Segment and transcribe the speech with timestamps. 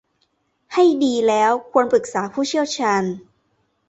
[0.73, 3.03] ให้ดีแล้วควรปรึกษาผู้เชี่ยวชาญ